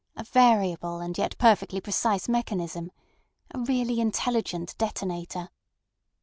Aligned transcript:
A 0.15 0.23
variable 0.23 0.97
and 0.97 1.15
yet 1.15 1.37
perfectly 1.37 1.79
precise 1.79 2.27
mechanism. 2.27 2.91
A 3.53 3.59
really 3.59 3.99
intelligent 3.99 4.75
detonator." 4.79 5.51